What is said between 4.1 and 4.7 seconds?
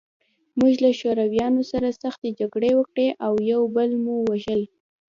وژل